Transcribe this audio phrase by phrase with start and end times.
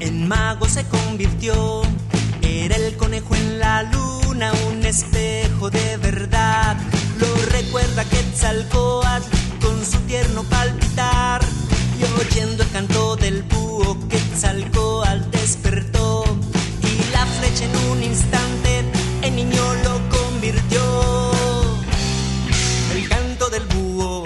[0.00, 1.82] En mago se convirtió.
[2.42, 6.76] Era el conejo en la luna, un espejo de verdad.
[7.18, 9.28] Lo recuerda Quetzalcóatl
[9.60, 11.40] con su tierno palpitar.
[11.98, 16.24] Y oyendo el canto del búho, Quetzalcóatl despertó.
[16.82, 18.84] Y la flecha en un instante
[19.22, 20.82] en niño lo convirtió.
[22.94, 24.24] El canto del búho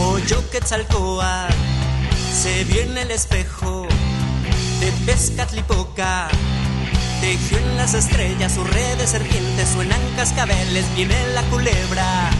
[0.00, 1.54] oyó Quetzalcóatl
[2.32, 3.85] se vio en el espejo
[4.86, 6.28] de Tezcatlipoca.
[7.20, 12.30] Tejió en las estrellas su red de serpientes, suenan cascabeles, viene la culebra.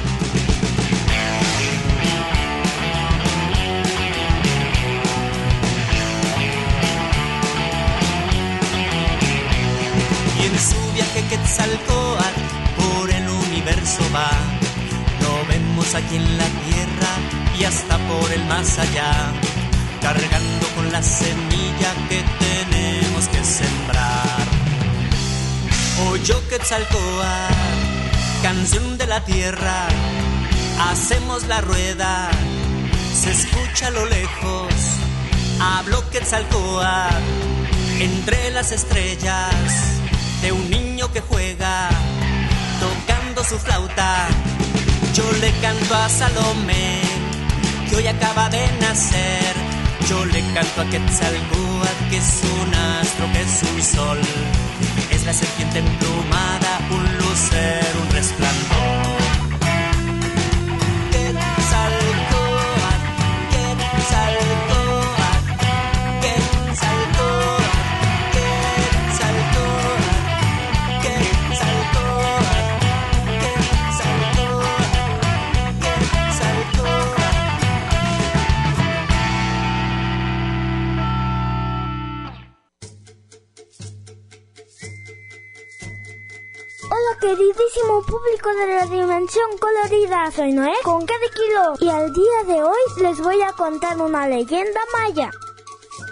[10.40, 12.40] Y en su viaje Quetzalcóatl
[12.76, 14.30] por el universo va.
[15.20, 17.12] Lo vemos aquí en la tierra
[17.58, 19.32] y hasta por el más allá
[20.06, 22.45] cargando con la semilla que
[23.28, 24.46] que sembrar.
[26.10, 27.54] Oyó Quetzalcóatl,
[28.42, 29.86] canción de la tierra,
[30.90, 32.30] hacemos la rueda,
[33.14, 34.72] se escucha a lo lejos,
[35.60, 37.22] habló Quetzalcóatl,
[38.00, 39.52] entre las estrellas,
[40.42, 41.88] de un niño que juega,
[42.80, 44.28] tocando su flauta,
[45.14, 47.00] yo le canto a Salomé,
[47.88, 49.65] que hoy acaba de nacer,
[50.08, 54.18] yo le canto a Quetzalcóatl que es un astro, que es un sol.
[55.10, 58.65] Es la serpiente emplumada, un lucero, un resplandor.
[88.56, 90.30] De la dimensión colorida.
[90.32, 91.16] Soy Noé con cada
[91.80, 95.30] y al día de hoy les voy a contar una leyenda maya.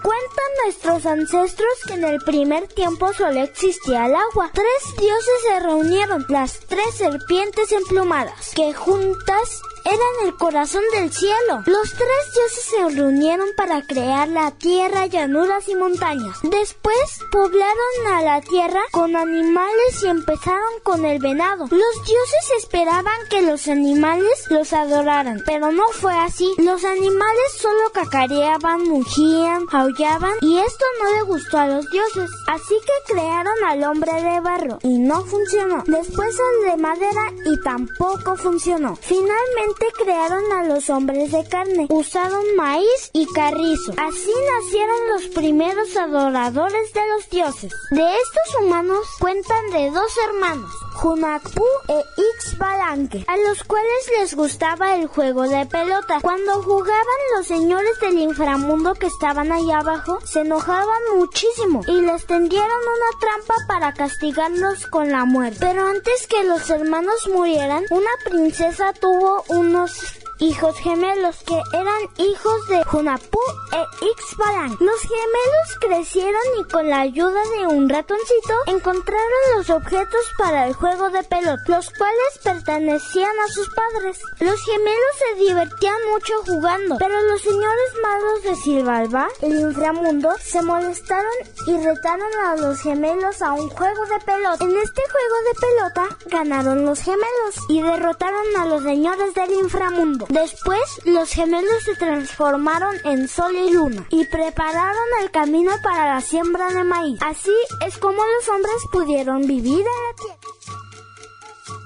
[0.03, 4.51] Cuentan nuestros ancestros que en el primer tiempo solo existía el agua.
[4.53, 11.63] Tres dioses se reunieron, las tres serpientes emplumadas, que juntas eran el corazón del cielo.
[11.67, 16.39] Los tres dioses se reunieron para crear la tierra, llanuras y montañas.
[16.43, 21.67] Después poblaron a la tierra con animales y empezaron con el venado.
[21.71, 26.51] Los dioses esperaban que los animales los adoraran, pero no fue así.
[26.59, 32.31] Los animales solo cacareaban, mugían, aullaban y esto no le gustó a los dioses.
[32.49, 35.83] Así que crearon al hombre de barro y no funcionó.
[35.87, 38.97] Después al de madera y tampoco funcionó.
[38.97, 41.87] Finalmente crearon a los hombres de carne.
[41.91, 43.93] Usaron maíz y carrizo.
[43.97, 47.73] Así nacieron los primeros adoradores de los dioses.
[47.91, 52.05] De estos humanos cuentan de dos hermanos, Junakpu e
[52.37, 56.19] Ixbalanque, a los cuales les gustaba el juego de pelota.
[56.21, 57.05] Cuando jugaban
[57.37, 63.19] los señores del inframundo que estaban ahí abajo, se enojaban muchísimo y les tendieron una
[63.21, 65.59] trampa para castigarlos con la muerte.
[65.61, 72.69] Pero antes que los hermanos murieran, una princesa tuvo unos hijos gemelos que eran hijos
[72.69, 73.39] de Junapu
[73.73, 74.77] e Ixbalan.
[74.81, 80.75] Los gemelos crecieron y con la ayuda de un ratoncito encontraron los objetos para el
[80.75, 84.21] juego de pelota, los cuales pertenecían a sus padres.
[84.41, 90.63] Los gemelos se divertían mucho jugando, pero los señores malos de Silvalba, el inframundo, se
[90.63, 91.33] molestaron
[91.67, 94.65] y retaron a los gemelos a un juego de pelota.
[94.65, 100.24] En este juego de pelota ganaron los gemelos y derrotaron a los señores del inframundo.
[100.29, 106.21] Después, los gemelos se transformaron en sol y luna y prepararon el camino para la
[106.21, 107.19] siembra de maíz.
[107.23, 107.55] Así
[107.87, 110.55] es como los hombres pudieron vivir en la tierra.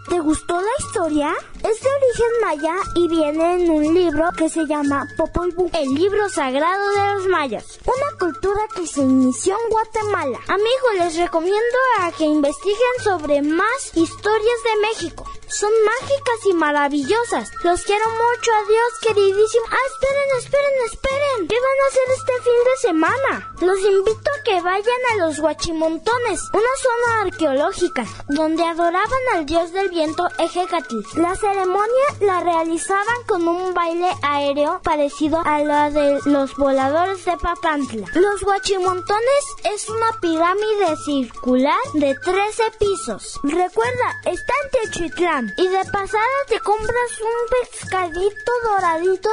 [0.09, 1.35] ¿Te gustó la historia?
[1.65, 5.93] Es de origen maya y viene en un libro que se llama Popol Vuh, el
[5.95, 10.39] libro sagrado de los mayas, una cultura que se inició en Guatemala.
[10.47, 15.27] Amigos, les recomiendo a que investiguen sobre más historias de México.
[15.49, 17.51] Son mágicas y maravillosas.
[17.65, 18.53] Los quiero mucho.
[18.53, 19.65] Adiós, queridísimo.
[19.71, 21.49] Ah, esperen, esperen, esperen.
[21.49, 23.53] ¿Qué van a hacer este fin de semana?
[23.61, 29.73] Los invito a que vayan a los Huachimontones, una zona arqueológica, donde adoraban al dios
[29.73, 31.01] del viento Ejecatl.
[31.17, 37.37] La ceremonia la realizaban con un baile aéreo parecido a la de los voladores de
[37.39, 38.07] Papantla.
[38.15, 43.41] Los Huachimontones es una pirámide circular de 13 pisos.
[43.43, 45.55] Recuerda, está en Techitlán.
[45.57, 49.31] Y de pasada te compras un pescadito doradito.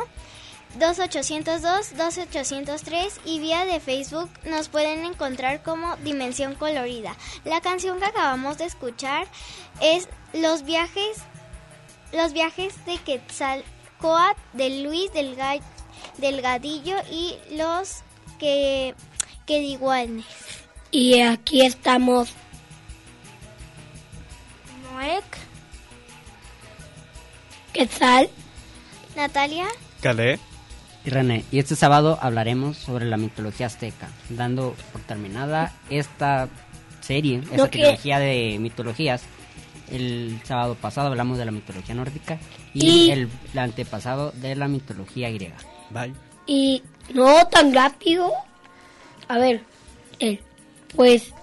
[0.79, 7.15] 2802 2803 y vía de Facebook nos pueden encontrar como Dimensión Colorida.
[7.43, 9.27] La canción que acabamos de escuchar
[9.81, 11.17] es Los viajes
[12.13, 15.61] Los viajes de Quetzalcoatl de Luis Delga-
[16.17, 17.97] Delgadillo y los
[18.39, 18.95] que
[19.45, 20.25] que iguales.
[20.91, 22.29] Y aquí estamos.
[24.93, 25.23] Noek,
[27.73, 28.29] Quetzal,
[29.15, 29.67] Natalia,
[30.01, 30.39] Calé.
[31.03, 36.47] Y René, y este sábado hablaremos sobre la mitología azteca, dando por terminada esta
[36.99, 39.23] serie, No que- trilogía de mitologías.
[39.89, 42.37] El sábado pasado hablamos de la mitología nórdica
[42.73, 45.57] y, Y- el, el antepasado de la mitología griega.
[45.89, 46.13] Bye.
[46.45, 48.31] Y no tan rápido.
[49.27, 49.61] A ver,
[50.19, 50.39] él,
[50.95, 51.33] pues.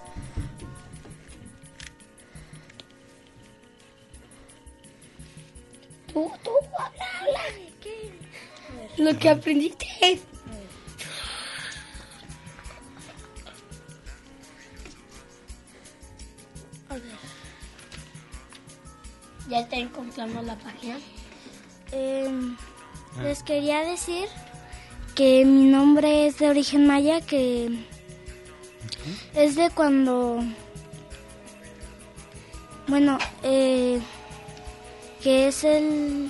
[6.13, 6.51] Tú, tú.
[8.99, 10.19] Lo que aprendiste es.
[16.89, 17.03] A ver.
[19.49, 20.97] Ya está encontrando la página.
[21.93, 22.57] Em,
[23.23, 24.27] les quería decir
[25.15, 27.69] que mi nombre es de origen maya, que
[29.33, 30.43] es de cuando,
[32.87, 34.01] bueno, eh,
[35.23, 36.29] que es el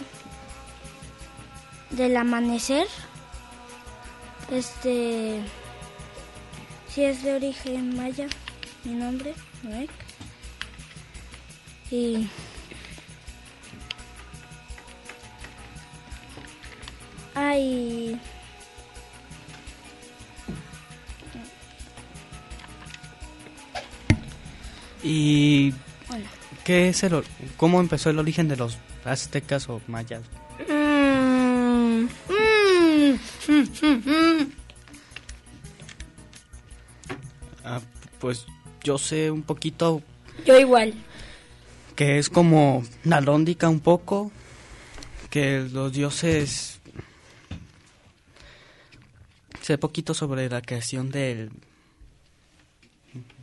[1.91, 2.87] del amanecer.
[4.51, 5.39] Este,
[6.87, 8.27] sí es de origen maya,
[8.83, 9.89] mi nombre, Noek.
[11.91, 12.27] Y
[17.35, 18.19] Ay.
[25.01, 25.73] ¿Y
[26.09, 26.19] Hola.
[26.65, 27.23] qué es el,
[27.55, 30.23] cómo empezó el origen de los aztecas o mayas?
[33.47, 34.51] Mm, mm, mm, mm, mm.
[37.63, 37.81] Ah,
[38.19, 38.45] pues
[38.83, 40.01] yo sé un poquito
[40.45, 40.93] Yo igual.
[41.95, 44.31] que es como nalóndica un poco,
[45.29, 46.79] que los dioses...
[49.61, 51.51] Sé poquito sobre la creación del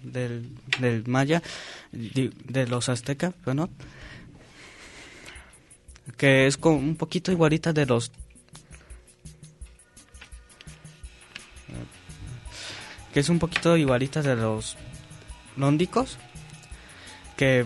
[0.03, 0.49] del,
[0.81, 1.43] del maya,
[1.93, 3.69] de, de los aztecas, bueno,
[6.17, 8.11] que es como un poquito igualita de los
[13.17, 14.77] que es un poquito igualita de los
[15.57, 16.19] nóndicos,
[17.35, 17.65] que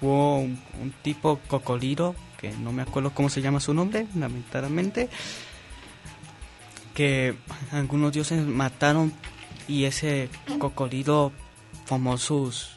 [0.00, 0.58] hubo un,
[1.02, 5.08] tipo cocoliro, que no me acuerdo cómo se llama su nombre, lamentablemente,
[6.94, 7.36] que
[7.70, 9.12] algunos dioses mataron
[9.68, 11.30] y ese cocoliro
[11.84, 12.70] formó sus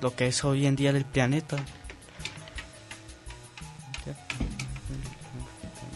[0.00, 1.56] lo que es hoy en día del planeta.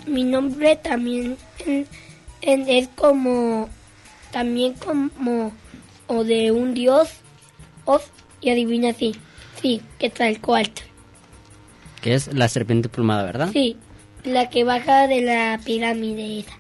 [0.05, 1.87] Mi nombre también en-
[2.41, 3.69] en- es como.
[4.30, 5.52] También como.
[6.06, 7.08] O de un dios.
[7.85, 8.06] Of,
[8.40, 9.14] y adivina sí.
[9.61, 10.82] Sí, que trae cuarto.
[12.00, 13.50] Que es la serpiente plumada, ¿verdad?
[13.52, 13.76] Sí,
[14.25, 16.52] la que baja de la pirámide esa.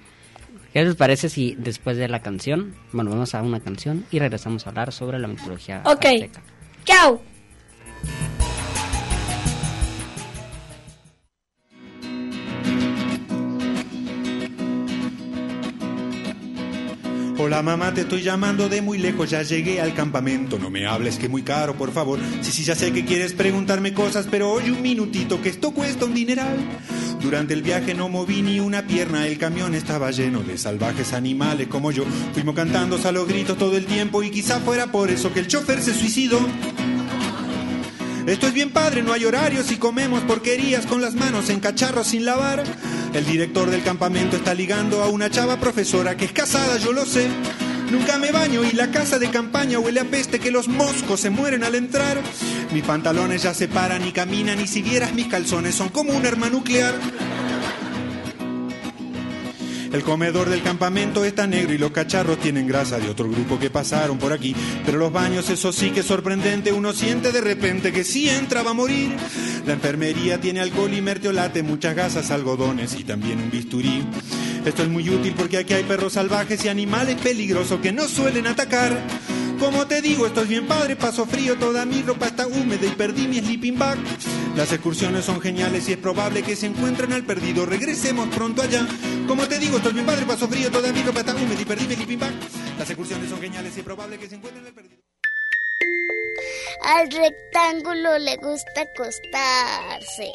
[0.72, 4.66] ¿Qué les parece si después de la canción, bueno, vamos a una canción y regresamos
[4.66, 6.04] a hablar sobre la mitología Ok.
[6.04, 6.42] azteca?
[6.84, 7.22] ¡Chao!
[17.40, 20.58] Hola mamá, te estoy llamando de muy lejos, ya llegué al campamento.
[20.58, 22.18] No me hables que muy caro, por favor.
[22.40, 26.04] Sí, sí, ya sé que quieres preguntarme cosas, pero oye un minutito que esto cuesta
[26.04, 26.58] un dineral.
[27.22, 31.68] Durante el viaje no moví ni una pierna, el camión estaba lleno de salvajes animales
[31.68, 32.04] como yo.
[32.34, 35.80] Fuimos cantando a gritos todo el tiempo y quizá fuera por eso que el chofer
[35.80, 36.40] se suicidó.
[38.28, 42.08] Esto es bien padre, no hay horarios y comemos porquerías con las manos en cacharros
[42.08, 42.62] sin lavar.
[43.14, 47.06] El director del campamento está ligando a una chava profesora que es casada, yo lo
[47.06, 47.26] sé.
[47.90, 51.30] Nunca me baño y la casa de campaña huele a peste que los moscos se
[51.30, 52.20] mueren al entrar.
[52.70, 56.26] Mis pantalones ya se paran y caminan y si vieras mis calzones son como un
[56.26, 56.94] arma nuclear.
[59.92, 63.70] El comedor del campamento está negro y los cacharros tienen grasa de otro grupo que
[63.70, 64.54] pasaron por aquí.
[64.84, 66.72] Pero los baños, eso sí que es sorprendente.
[66.72, 69.16] Uno siente de repente que si entra va a morir.
[69.66, 74.04] La enfermería tiene alcohol y mertiolate, muchas gasas, algodones y también un bisturí.
[74.64, 78.46] Esto es muy útil porque aquí hay perros salvajes y animales peligrosos que no suelen
[78.46, 78.98] atacar.
[79.58, 82.90] Como te digo, esto es bien padre, paso frío, toda mi ropa está húmeda y
[82.90, 83.98] perdí mi sleeping bag.
[84.56, 87.66] Las excursiones son geniales y es probable que se encuentren al perdido.
[87.66, 88.86] Regresemos pronto allá.
[89.26, 91.64] Como te digo, esto es bien padre, paso frío, toda mi ropa está húmeda y
[91.64, 92.32] perdí mi sleeping bag.
[92.78, 95.02] Las excursiones son geniales y es probable que se encuentren al perdido.
[96.82, 100.32] Al rectángulo le gusta acostarse.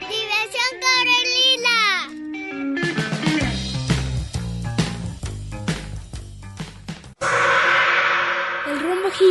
[0.00, 1.37] Diversión Corelila.
[9.20, 9.24] El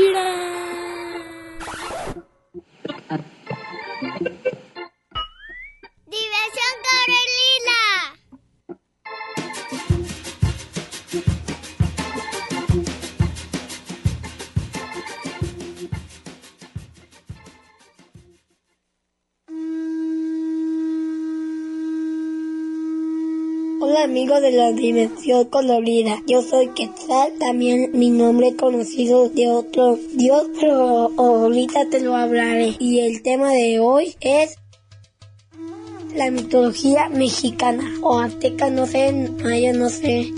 [24.27, 31.09] De la dimensión colorida, yo soy Quetzal, también mi nombre conocido de otro dios, pero
[31.17, 32.75] ahorita te lo hablaré.
[32.77, 34.57] Y el tema de hoy es
[36.13, 40.29] la mitología mexicana o azteca, no sé, maya, no sé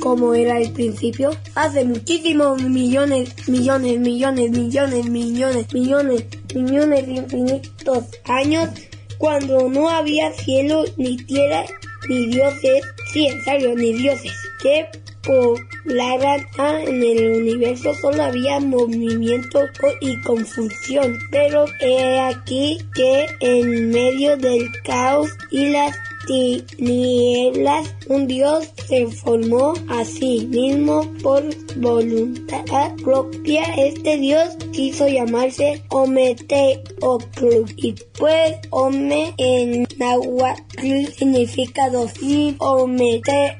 [0.00, 1.32] cómo era el principio.
[1.54, 8.70] Hace muchísimos millones, millones, millones, millones, millones, millones, millones infinitos años
[9.18, 11.66] cuando no había cielo ni tierra
[12.10, 14.88] ni dioses, sí, en serio, ni dioses, que
[15.22, 16.44] poblaran
[16.88, 19.60] en el universo solo había movimiento
[20.00, 25.96] y confusión, pero he aquí que en medio del caos y las
[26.26, 31.42] tinieblas, un Dios se formó a sí mismo por
[31.76, 33.62] voluntad propia.
[33.76, 37.46] Este Dios quiso llamarse Ometeotl
[37.76, 43.50] y pues Ome en náhuatl significa dos y Ometeotl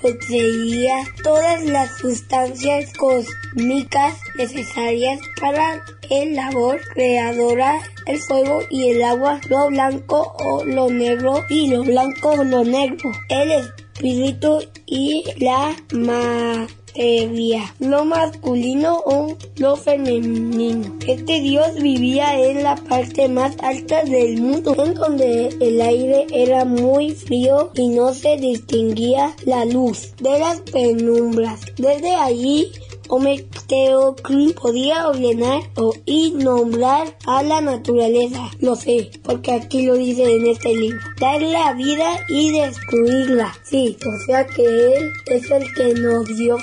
[0.00, 9.40] poseía todas las sustancias cósmicas necesarias para el labor creadora, el fuego y el agua,
[9.48, 15.74] lo blanco o lo negro y lo blanco o lo negro, el espíritu y la
[15.92, 20.96] materia, lo masculino o lo femenino.
[21.06, 26.64] Este dios vivía en la parte más alta del mundo, en donde el aire era
[26.64, 31.60] muy frío y no se distinguía la luz de las penumbras.
[31.76, 32.70] Desde allí
[33.08, 38.50] Ometeotl podía ordenar o y nombrar a la naturaleza.
[38.60, 41.00] Lo sé, porque aquí lo dice en este libro.
[41.20, 43.54] Dar la vida y destruirla.
[43.64, 46.58] Sí, o sea que él es el que nos dio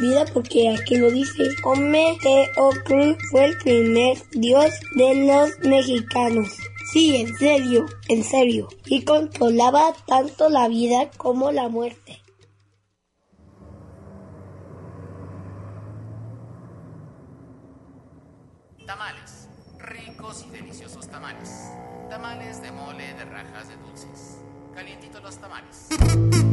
[0.00, 1.48] vida porque aquí lo dice.
[1.64, 6.48] Ometeotl fue el primer dios de los mexicanos.
[6.92, 8.68] Sí, en serio, en serio.
[8.86, 12.20] Y controlaba tanto la vida como la muerte.
[26.16, 26.45] Mm-hmm.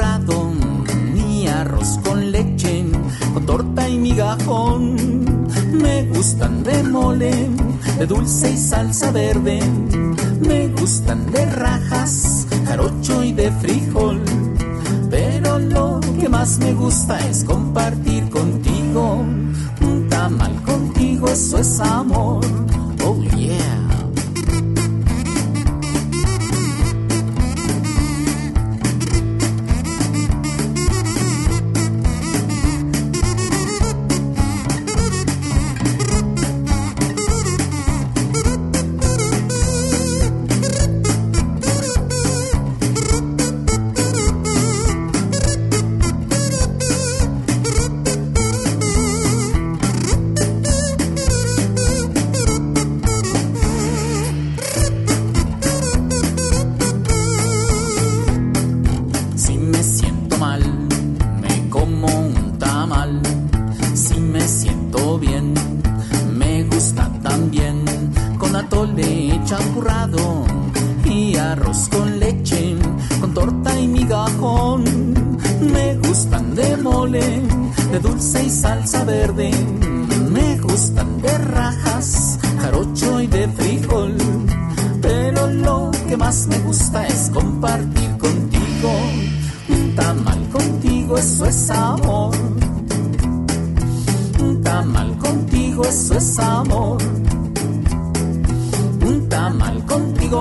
[0.00, 0.52] Champurrado,
[1.14, 2.84] y arroz con leche,
[3.34, 4.96] con torta y migajón.
[5.72, 7.48] Me gustan de mole,
[7.98, 9.60] de dulce y salsa verde.
[10.40, 14.20] Me gustan de rajas, jarocho y de frijol.
[15.10, 19.24] Pero lo que más me gusta es compartir contigo.
[19.80, 22.59] Un tamal contigo, eso es amor.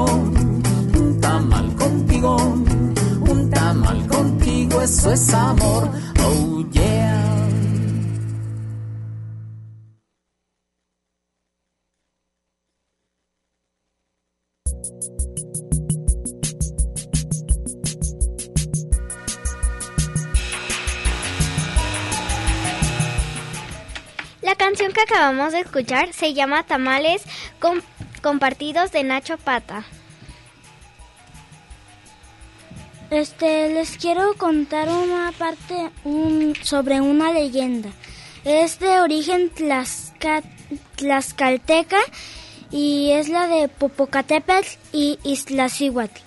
[0.05, 5.89] un tamal contigo, un tamal contigo, eso es amor,
[6.23, 7.19] oh yeah.
[24.41, 27.21] La canción que acabamos de escuchar se llama Tamales
[27.59, 27.83] con
[28.19, 29.83] compartidos de Nacho Pata.
[33.11, 35.89] Este, les quiero contar una parte
[36.61, 37.89] sobre una leyenda.
[38.45, 40.43] Es de origen tlaxca-
[40.95, 41.97] tlaxcalteca
[42.71, 46.21] y es la de Popocatépetl y Iztaccíhuatl.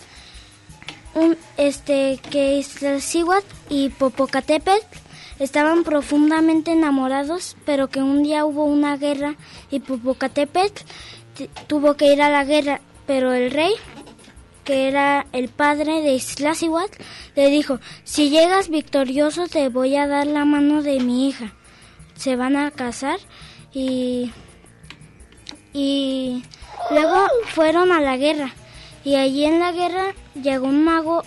[1.14, 4.98] Un, este, que Iztaccíhuatl y Popocatépetl
[5.38, 9.36] estaban profundamente enamorados, pero que un día hubo una guerra
[9.70, 10.82] y Popocatépetl
[11.66, 13.72] tuvo que ir a la guerra, pero el rey
[14.64, 17.02] que era el padre de Iztaccíhuatl,
[17.34, 21.52] le dijo, si llegas victorioso te voy a dar la mano de mi hija.
[22.14, 23.18] Se van a casar
[23.72, 24.30] y...
[25.74, 26.44] Y
[26.90, 28.52] luego fueron a la guerra.
[29.04, 31.24] Y allí en la guerra llegó un mago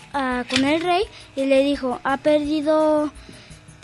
[0.50, 1.04] con el rey
[1.36, 3.12] y le dijo, ha perdido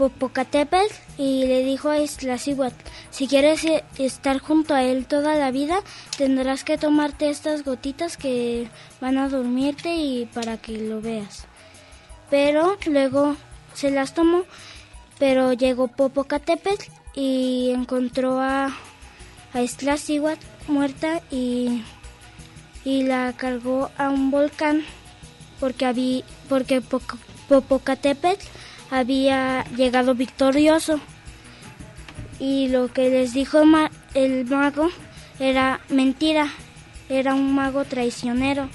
[0.02, 2.76] Popocatépetl y le dijo a Iztaccíhuatl,
[3.12, 5.84] si quieres eh, estar junto a él toda la vida,
[6.18, 8.68] tendrás que tomarte estas gotitas que
[9.00, 11.46] van a dormirte y para que lo veas.
[12.32, 13.36] Pero luego
[13.76, 14.46] se las tomó,
[15.20, 18.76] pero llegó Popocatépetl y encontró a,
[19.54, 21.84] a Iztaccíhuatl muerta y,
[22.84, 24.84] y la cargó a un volcán
[25.60, 28.48] porque había porque Popocatépetl
[28.92, 31.00] había llegado victorioso.
[32.40, 33.64] Y lo que les dijo
[34.14, 34.90] el mago
[35.40, 36.50] era mentira,
[37.10, 38.70] era un mago traicionero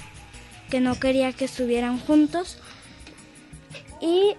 [0.69, 2.57] que no quería que estuvieran juntos.
[4.01, 4.35] Y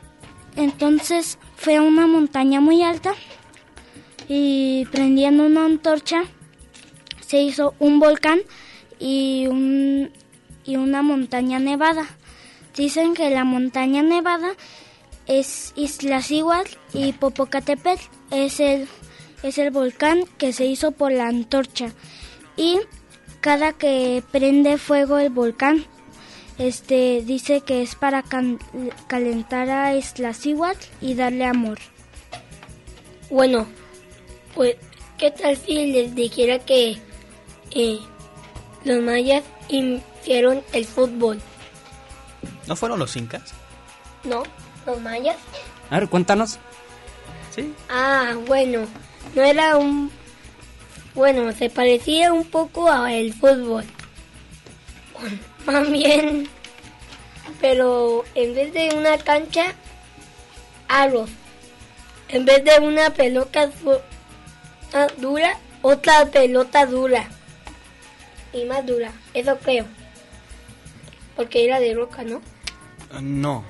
[0.57, 3.15] entonces fue a una montaña muy alta
[4.29, 6.25] y prendiendo una antorcha
[7.21, 8.41] se hizo un volcán
[8.99, 10.11] y, un,
[10.65, 12.07] y una montaña nevada.
[12.77, 14.55] Dicen que la montaña nevada
[15.29, 18.89] es Iztaccíhuatl y Popocatépetl es el,
[19.43, 21.93] es el volcán que se hizo por la antorcha.
[22.57, 22.81] Y
[23.41, 25.85] cada que prende fuego el volcán,
[26.59, 28.59] este dice que es para can-
[29.07, 31.79] calentar a Iztaccíhuatl y darle amor.
[33.31, 33.67] Bueno,
[34.55, 34.77] pues,
[35.19, 36.97] ¿qué tal si les dijera que
[37.71, 37.99] eh,
[38.85, 41.39] los mayas hicieron el fútbol?
[42.67, 43.53] ¿No fueron los incas?
[44.25, 44.43] ¿No?
[44.89, 45.37] ¿Los mayas?
[45.91, 46.59] A ver, cuéntanos.
[47.55, 47.75] Sí.
[47.91, 48.87] Ah, bueno,
[49.35, 50.11] no era un...
[51.15, 53.85] Bueno, se parecía un poco a el fútbol.
[55.67, 56.49] Más bien,
[57.61, 59.75] pero en vez de una cancha,
[60.89, 61.29] aros.
[62.31, 63.71] En vez de una pelota
[64.95, 67.29] ah, dura, otra pelota dura.
[68.55, 69.85] Y más dura, eso creo.
[71.37, 72.41] Porque era de roca, ¿no?
[73.21, 73.65] No.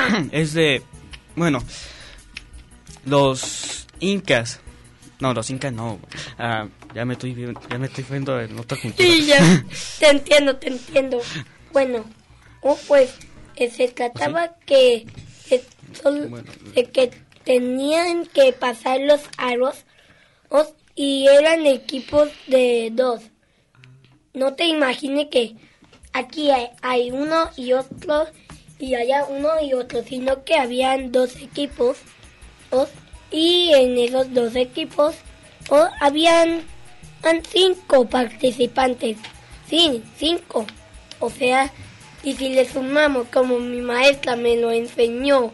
[0.32, 0.82] Es de.
[1.36, 1.62] Bueno.
[3.04, 4.60] Los incas.
[5.20, 6.00] No, los incas no.
[6.38, 9.08] Ah, ya me estoy vi- ya me estoy viendo en otra cultura.
[9.08, 9.64] Sí, ya.
[9.98, 11.20] te entiendo, te entiendo.
[11.72, 12.04] Bueno,
[12.60, 13.14] oh, pues
[13.56, 15.06] eh, se trataba que,
[15.48, 15.62] que,
[16.00, 17.10] sol- de que
[17.44, 19.84] tenían que pasar los aros
[20.48, 23.20] os- y eran equipos de dos.
[24.34, 25.54] No te imagines que
[26.12, 28.26] aquí hay, hay uno y otro
[28.82, 31.98] y allá uno y otro, sino que habían dos equipos
[32.70, 32.88] os-
[33.30, 35.14] y en esos dos equipos
[36.00, 36.62] habían
[37.48, 39.16] cinco participantes.
[39.68, 40.66] Sí, cinco.
[41.20, 41.72] O sea,
[42.24, 45.52] y si le sumamos como mi maestra me lo enseñó,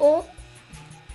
[0.00, 0.24] o,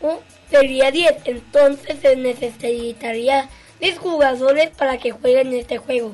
[0.02, 1.16] o sería 10.
[1.26, 3.50] Entonces se necesitaría
[3.82, 6.14] 10 jugadores para que jueguen este juego.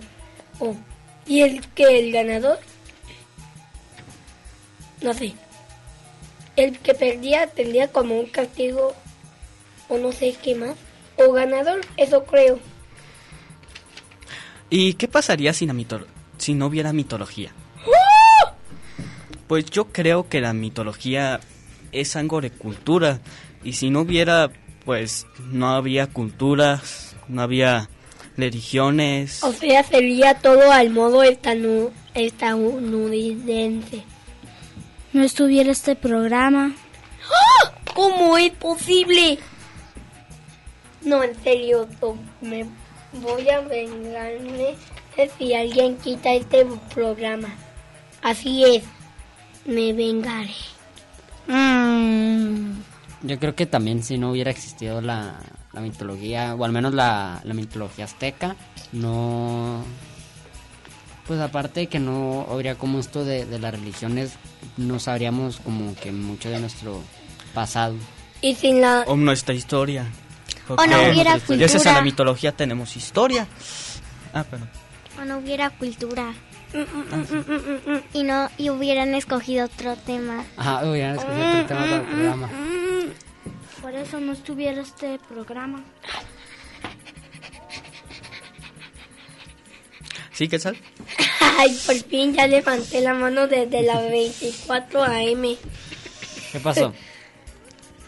[0.60, 0.76] O,
[1.28, 2.60] y el que el ganador,
[5.01, 5.33] no sé.
[6.55, 8.93] El que perdía tendría como un castigo
[9.88, 10.75] o no sé qué más.
[11.17, 12.59] O ganador, eso creo.
[14.69, 16.05] ¿Y qué pasaría si, la mito-
[16.38, 17.51] si no hubiera mitología?
[19.47, 21.39] Pues yo creo que la mitología
[21.91, 23.19] es algo de cultura.
[23.63, 24.51] Y si no hubiera,
[24.85, 27.89] pues no habría culturas, no había
[28.38, 29.43] religiones.
[29.43, 34.03] O sea, sería todo al modo estanu- estadounidense.
[35.13, 36.74] No estuviera este programa.
[37.24, 37.72] ¡Ah!
[37.95, 39.39] ¿Cómo es posible?
[41.02, 41.88] No, en serio,
[42.41, 42.65] me
[43.13, 44.76] voy a vengarme
[45.15, 47.50] de si alguien quita este programa.
[48.22, 48.84] Así es,
[49.65, 50.54] me vengaré.
[51.48, 52.82] Mm.
[53.24, 55.39] Yo creo que también si no hubiera existido la,
[55.74, 58.56] la mitología, o al menos la, la mitología azteca,
[58.91, 59.84] no...
[61.30, 64.32] Pues aparte de que no habría como esto de, de las religiones,
[64.78, 67.04] no sabríamos como que mucho de nuestro
[67.54, 67.94] pasado.
[68.42, 69.04] Y sin la...
[69.06, 70.08] O nuestra historia.
[70.68, 72.02] O no hubiera Gracias a la cultura.
[72.02, 73.46] mitología tenemos historia.
[74.34, 74.72] Ah, perdón.
[75.22, 76.34] O no hubiera cultura.
[78.12, 80.44] Y no y hubieran escogido otro tema.
[80.58, 82.50] Ajá, hubieran escogido otro tema para el programa.
[83.84, 85.84] Por eso no estuviera este programa.
[90.39, 90.78] ¿Sí, qué tal?
[91.58, 95.58] Ay, por fin ya levanté la mano desde la 24 AM.
[96.54, 96.93] ¿Qué pasó?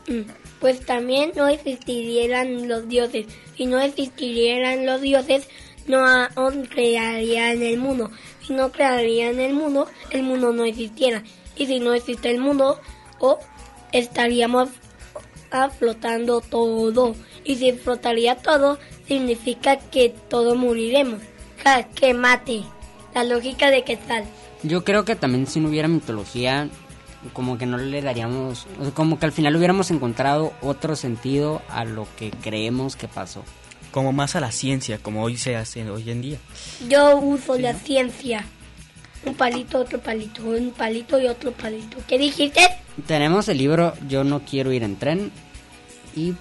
[0.07, 0.21] Mm,
[0.61, 3.27] Pues también no existirían los dioses.
[3.55, 5.47] Si no existieran los dioses,
[5.85, 5.99] no
[6.69, 8.09] crearían el mundo.
[8.47, 11.23] Si no crearían el mundo, el mundo no existiera.
[11.57, 12.79] Y si no existe el mundo,
[13.19, 13.39] o
[13.91, 14.69] estaríamos
[15.77, 17.13] flotando todo.
[17.43, 21.21] Y si flotaría todo, significa que todos moriremos.
[21.95, 22.63] Que mate.
[23.13, 24.23] La lógica de que tal.
[24.63, 26.69] Yo creo que también si no hubiera mitología,
[27.33, 31.61] como que no le daríamos, o sea, como que al final hubiéramos encontrado otro sentido
[31.69, 33.43] a lo que creemos que pasó.
[33.91, 36.37] Como más a la ciencia, como hoy se hace hoy en día.
[36.87, 38.45] Yo uso la ciencia.
[39.25, 41.97] Un palito, otro palito, un palito y otro palito.
[42.07, 42.61] ¿Qué dijiste?
[43.05, 45.31] Tenemos el libro Yo no quiero ir en tren
[46.15, 46.33] y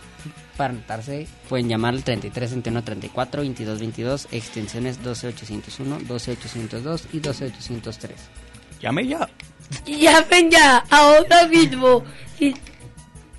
[0.60, 8.16] para anotarse pueden llamar al 33 21 34 22 22 extensiones 12801, 12802 y 12803.
[8.82, 9.26] Llame ya.
[9.86, 12.04] Llamen ya, ahora mismo.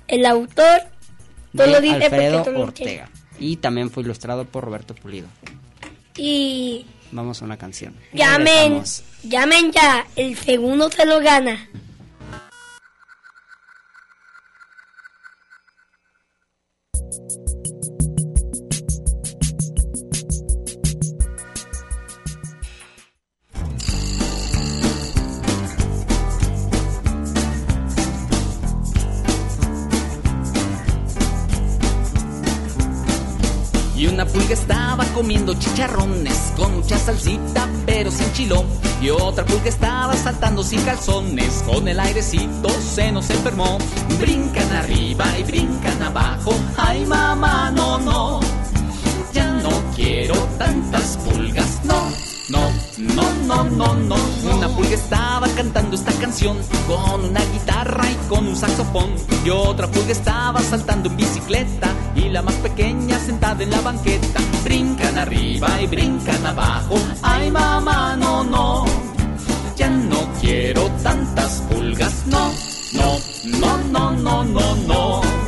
[0.08, 0.80] El autor
[1.52, 3.08] no De lo dice Alfredo Ortega.
[3.38, 5.28] Y también fue ilustrado por Roberto Pulido.
[6.16, 7.94] Y Vamos a una canción.
[8.12, 8.82] llamen,
[9.22, 11.68] llamen ya, el segundo se lo gana.
[40.32, 43.76] Saltando sin calzones con el airecito se nos enfermó.
[44.18, 46.54] Brincan arriba y brincan abajo.
[46.76, 48.40] Ay mamá, no, no.
[49.34, 52.00] Ya no quiero tantas pulgas, no.
[52.48, 54.16] No, no, no, no, no.
[54.56, 59.10] Una pulga estaba cantando esta canción con una guitarra y con un saxofón.
[59.44, 64.40] Y otra pulga estaba saltando en bicicleta y la más pequeña sentada en la banqueta.
[64.64, 66.94] Brincan arriba y brincan abajo.
[67.22, 69.11] Ay mamá, no, no.
[70.12, 72.52] No quiero tantas pulgas, no.
[72.92, 75.41] No, no, no, no, no, no.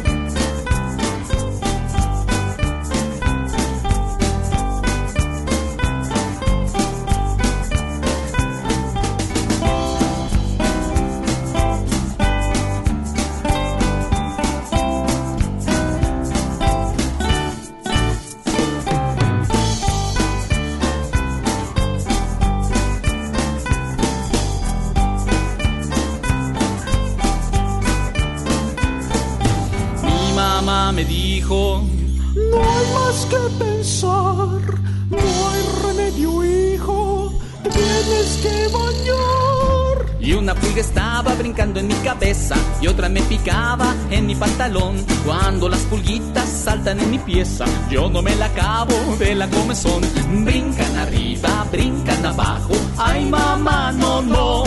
[42.85, 44.97] Y otra me picaba en mi pantalón.
[45.25, 50.03] Cuando las pulguitas saltan en mi pieza, yo no me la acabo de la comezón.
[50.45, 52.75] Brincan arriba, brincan abajo.
[52.99, 54.65] Ay mamá, no, no.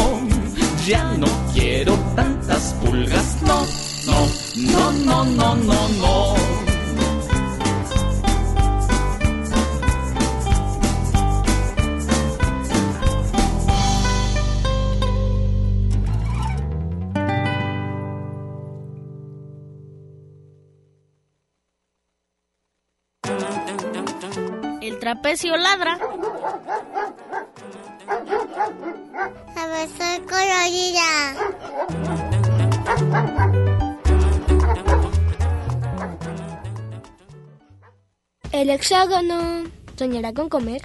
[0.87, 3.61] Ya no quiero tantas pulgas, no,
[4.07, 6.36] no, no, no, no, no, no.
[25.17, 25.97] Trapecio ladra.
[29.55, 31.09] A ver, soy colorida.
[38.51, 39.63] El hexágono
[39.97, 40.81] soñará con comer.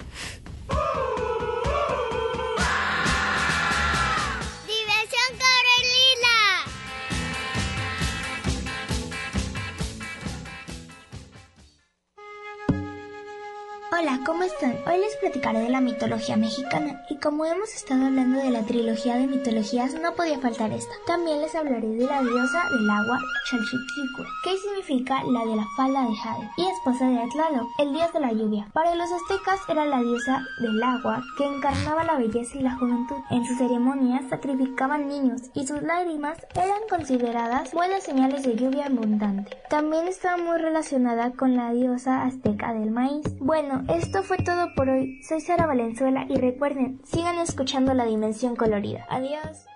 [14.03, 14.75] Hola, ¿cómo están?
[14.85, 19.15] Hoy les platicaré de la mitología mexicana y como hemos estado hablando de la trilogía
[19.15, 20.93] de mitologías no podía faltar esta.
[21.07, 26.03] También les hablaré de la diosa del agua Chalchiclicue, que significa la de la falda
[26.03, 28.67] de Jade y esposa de Atlaloc, el dios de la lluvia.
[28.73, 33.19] Para los aztecas era la diosa del agua que encarnaba la belleza y la juventud.
[33.31, 39.57] En sus ceremonias sacrificaban niños y sus lágrimas eran consideradas buenas señales de lluvia abundante.
[39.71, 43.23] También estaba muy relacionada con la diosa azteca del maíz.
[43.39, 45.23] Bueno, esto fue todo por hoy.
[45.23, 49.07] Soy Sara Valenzuela y recuerden, sigan escuchando la dimensión colorida.
[49.11, 49.67] Adiós.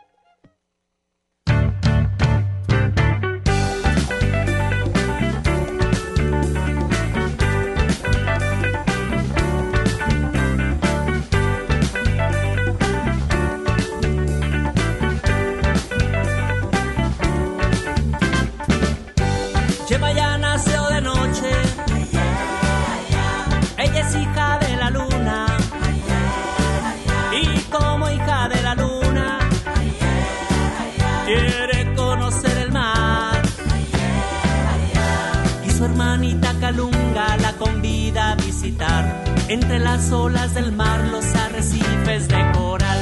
[37.58, 39.24] Convida a visitar.
[39.48, 42.98] Entre las olas del mar, los arrecifes de coral.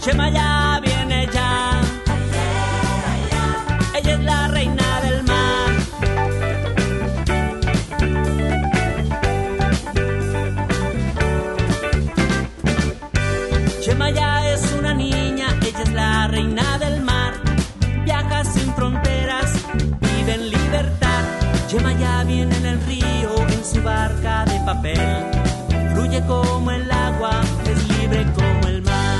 [0.00, 0.30] Chema
[24.78, 25.92] papel.
[25.92, 29.18] Fluye como el agua, es libre como el mar.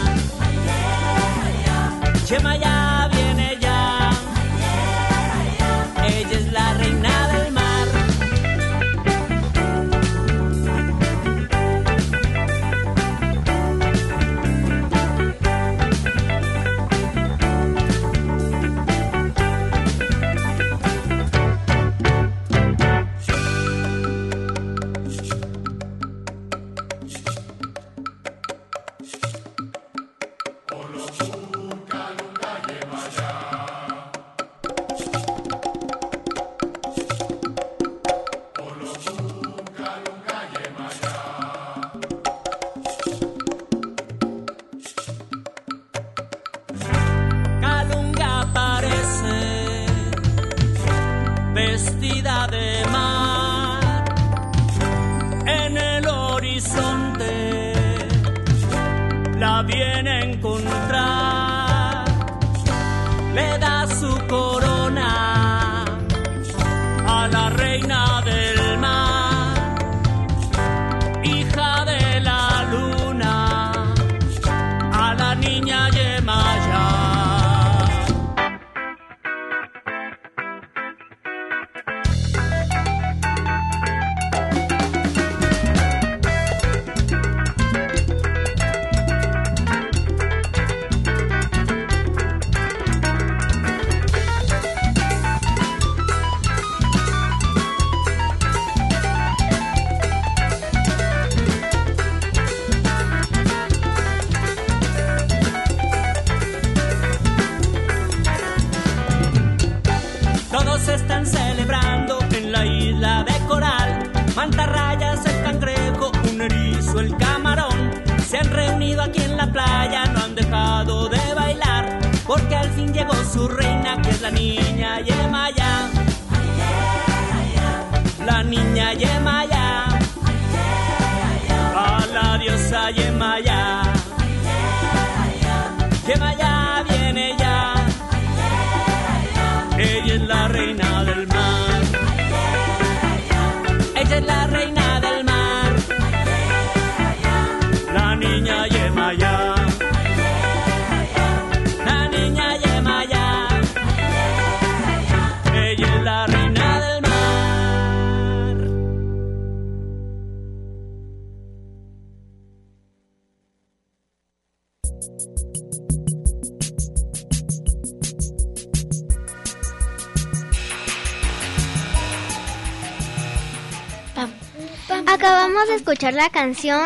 [175.58, 176.80] Acabamos de escuchar la canción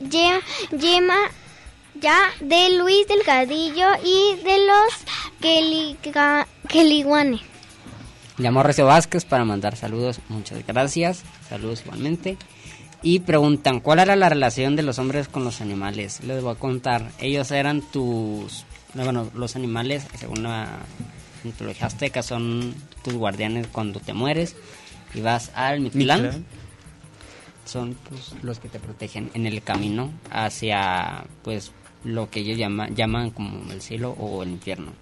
[0.00, 0.40] Ye-
[0.78, 1.16] Yema
[1.98, 6.20] ya de Luis Delgadillo y de los
[6.68, 7.40] Queliguane.
[8.36, 10.20] Llamó Recio Vázquez para mandar saludos.
[10.28, 11.22] Muchas gracias.
[11.48, 12.36] Saludos igualmente.
[13.02, 16.20] Y preguntan, ¿cuál era la relación de los hombres con los animales?
[16.22, 17.12] Les voy a contar.
[17.20, 18.66] Ellos eran tus...
[18.92, 20.68] Bueno, los animales, según la
[21.42, 24.56] mitología azteca, son tus guardianes cuando te mueres
[25.14, 26.44] y vas al Mictlán.
[27.64, 31.72] Son pues, los que te protegen en el camino hacia pues
[32.04, 34.92] lo que ellos llama- llaman como el cielo o el infierno.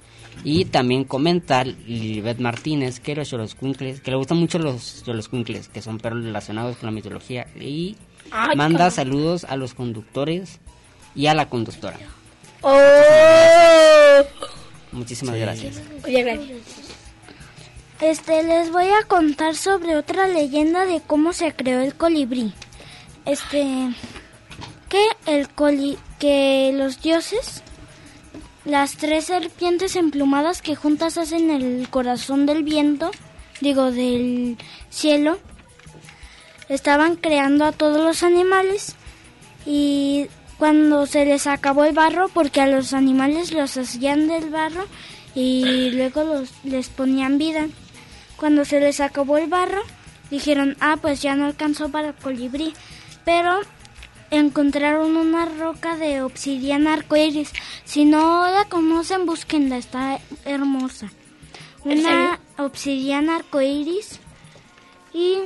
[0.45, 5.83] Y también comenta Lilibet Martínez que los Xoloscuincles, que le gustan mucho los Xoloscuincles, que
[5.83, 7.47] son perros relacionados con la mitología.
[7.59, 7.97] Y
[8.31, 10.61] Ay, manda saludos a los conductores
[11.15, 11.99] y a la conductora.
[12.61, 14.23] ¡Oh!
[14.93, 15.81] Muchísimas gracias.
[16.05, 16.59] Oye, gracias.
[18.01, 22.53] Este, les voy a contar sobre otra leyenda de cómo se creó el colibrí.
[23.25, 23.91] Este,
[24.89, 27.63] que el coli, que los dioses,
[28.65, 33.11] las tres serpientes emplumadas que juntas hacen el corazón del viento,
[33.61, 34.59] digo del
[34.91, 35.39] cielo,
[36.69, 38.95] estaban creando a todos los animales
[39.67, 44.87] y cuando se les acabó el barro, porque a los animales los hacían del barro
[45.35, 47.67] y luego los, les ponían vida.
[48.39, 49.83] Cuando se les acabó el barro,
[50.31, 52.73] dijeron, ah, pues ya no alcanzó para el colibrí.
[53.25, 53.61] Pero
[54.31, 57.53] encontraron una roca de obsidiana arcoíris.
[57.85, 61.11] Si no la conocen, búsquenla, está hermosa.
[61.85, 64.21] ¿En Una obsidiana arcoíris
[65.13, 65.39] y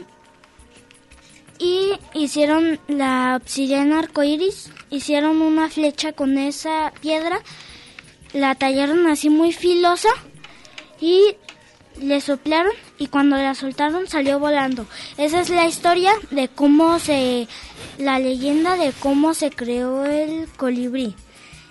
[1.62, 7.40] y hicieron la obsidiana arcoíris, hicieron una flecha con esa piedra,
[8.32, 10.09] la tallaron así muy filosa
[11.01, 11.36] y
[12.01, 14.86] le soplaron y cuando la soltaron salió volando.
[15.18, 17.47] Esa es la historia de cómo se,
[17.99, 21.14] la leyenda de cómo se creó el colibrí.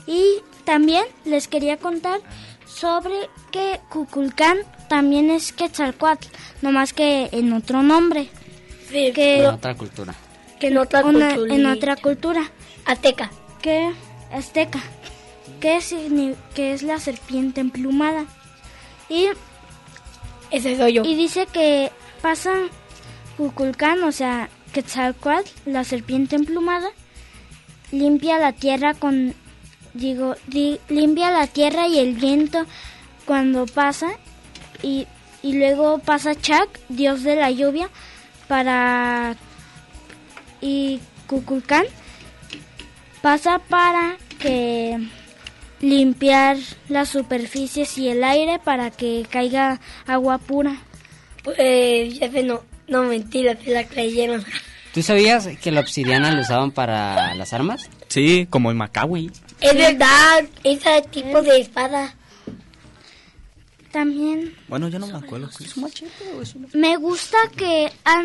[0.07, 0.23] Y
[0.65, 2.19] también les quería contar
[2.65, 3.15] sobre
[3.51, 4.57] que Cuculcán
[4.89, 6.27] también es Quetzalcoatl,
[6.61, 8.29] nomás que en otro nombre.
[8.89, 10.15] que En otra cultura.
[10.59, 11.55] Que en otra una- cultura.
[11.55, 12.51] en otra cultura.
[12.85, 13.31] Azteca.
[13.61, 13.91] Que
[14.33, 14.79] azteca.
[15.59, 18.25] Que, signi- que es la serpiente emplumada.
[19.09, 19.27] Y
[20.51, 21.03] ese soy yo.
[21.03, 21.91] Y dice que
[22.21, 22.51] pasa
[23.37, 26.89] Cuculcán, o sea, Quetzalcoatl, la serpiente emplumada,
[27.91, 29.33] limpia la tierra con
[29.93, 32.65] digo, di- limpia la tierra y el viento
[33.25, 34.07] cuando pasa
[34.81, 35.07] y,
[35.43, 37.89] y luego pasa Chak, dios de la lluvia,
[38.47, 39.35] para
[40.61, 41.85] y Cuculcán
[43.21, 44.97] pasa para que
[45.81, 46.57] limpiar
[46.89, 50.75] las superficies y el aire para que caiga agua pura.
[51.43, 54.43] Pues ya sé, no, no mentira, se la creyeron.
[54.93, 57.89] ¿Tú sabías que la obsidiana la usaban para las armas?
[58.09, 59.31] Sí, como en Macawi.
[59.61, 62.13] Es verdad, ese tipo de espada.
[63.91, 65.49] También Bueno, yo no me acuerdo.
[65.59, 68.23] ¿Es un machete o es una- me gusta que ah,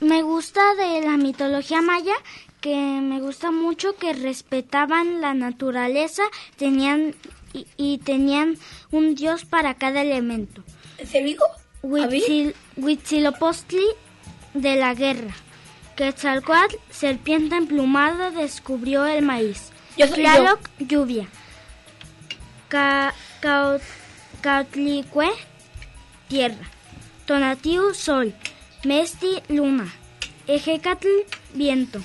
[0.00, 2.12] me gusta de la mitología maya
[2.60, 6.22] que me gusta mucho que respetaban la naturaleza,
[6.56, 7.14] tenían
[7.52, 8.56] y, y tenían
[8.90, 10.62] un dios para cada elemento.
[11.04, 11.24] ¿Se?
[11.82, 13.86] Huitzil- Huitzilopochtli
[14.54, 15.32] de la guerra.
[15.96, 19.70] Quetzalcoatl, serpiente emplumada, descubrió el maíz.
[19.96, 21.28] Tlaloc, lluvia.
[22.68, 23.14] Ca,
[24.40, 25.28] Cautlicue,
[26.28, 26.68] tierra.
[27.26, 28.34] Tonatiu, sol.
[28.84, 29.92] Mesti, luna.
[30.46, 31.08] Ejecatl,
[31.54, 32.00] viento.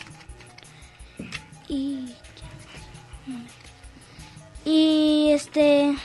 [1.68, 2.14] Y,
[4.66, 5.96] y este...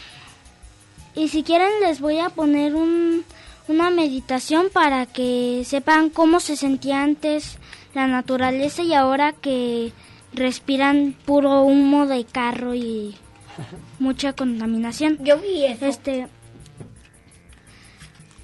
[1.14, 3.24] Y si quieren les voy a poner un,
[3.66, 7.58] una meditación para que sepan cómo se sentía antes
[7.94, 9.92] la naturaleza y ahora que
[10.32, 13.16] respiran puro humo de carro y
[13.98, 15.18] mucha contaminación.
[15.24, 15.86] Yo vi eso.
[15.86, 16.28] Este,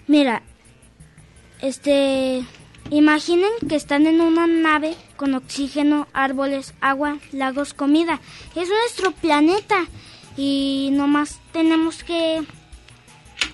[0.06, 0.42] mira,
[1.60, 2.44] este,
[2.90, 8.20] imaginen que están en una nave con oxígeno, árboles, agua, lagos, comida.
[8.54, 9.86] Es nuestro planeta
[10.36, 12.42] y nomás tenemos que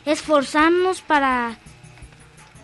[0.04, 1.58] esforzarnos para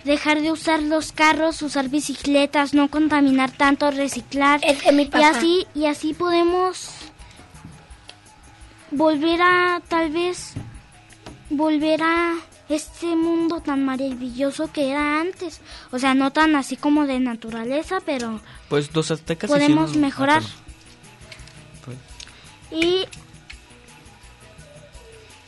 [0.04, 6.14] dejar de usar los carros, usar bicicletas, no contaminar tanto, reciclar y así y así
[6.14, 6.90] podemos
[8.90, 10.52] volver a tal vez
[11.50, 12.34] volver a
[12.68, 15.60] este mundo tan maravilloso que era antes,
[15.92, 20.42] o sea, no tan así como de naturaleza, pero Pues los aztecas podemos hicieron- mejorar.
[20.44, 21.96] Ah, pues,
[22.72, 23.04] Y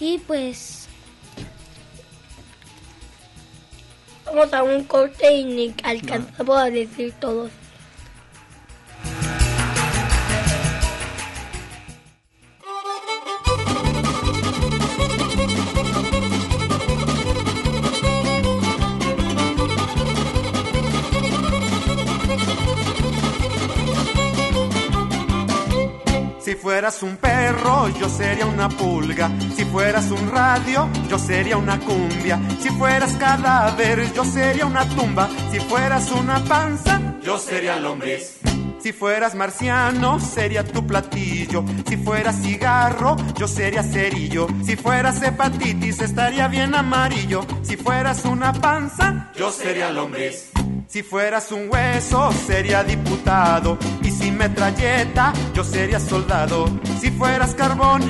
[0.00, 0.86] y pues
[4.24, 7.50] Vamos a un corte y ni alcanzamos a decir todos.
[26.58, 29.30] Fueras un perro, yo sería una pulga.
[29.56, 32.38] Si fueras un radio, yo sería una cumbia.
[32.60, 35.28] Si fueras cadáver, yo sería una tumba.
[35.50, 38.38] Si fueras una panza, yo sería lombriz.
[38.80, 41.64] Si fueras marciano, sería tu platillo.
[41.88, 44.46] Si fueras cigarro, yo sería cerillo.
[44.64, 47.44] Si fueras hepatitis, estaría bien amarillo.
[47.62, 50.50] Si fueras una panza, yo sería lombriz.
[50.88, 53.78] Si fueras un hueso, sería diputado.
[54.02, 56.66] Y si metralleta, yo sería soldado.
[57.00, 58.02] Si fueras carbón,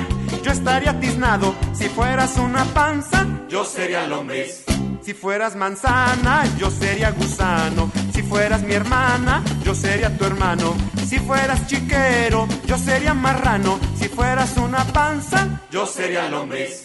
[0.43, 1.55] yo estaría tiznado.
[1.73, 4.65] Si fueras una panza, yo sería lombriz.
[5.01, 7.89] Si fueras manzana, yo sería gusano.
[8.13, 10.75] Si fueras mi hermana, yo sería tu hermano.
[11.07, 13.79] Si fueras chiquero, yo sería marrano.
[13.97, 16.83] Si fueras una panza, yo sería lombriz.